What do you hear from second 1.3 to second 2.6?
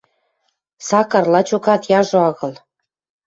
лачокат, яжо агыл.